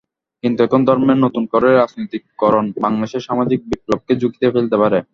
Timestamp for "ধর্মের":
0.87-1.19